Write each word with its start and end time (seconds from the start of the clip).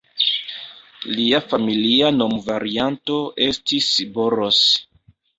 Lia 1.17 1.41
familia 1.49 2.07
nomvarianto 2.21 3.17
estis 3.49 3.91
"Boros". 4.17 4.63